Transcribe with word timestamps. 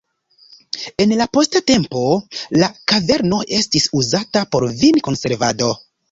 En 1.03 1.11
la 1.17 1.25
posta 1.37 1.59
tempo 1.71 1.99
la 2.61 2.69
kaverno 2.91 3.41
estis 3.57 3.85
uzata 4.01 4.43
por 4.57 4.65
vin-konservado. 4.81 5.69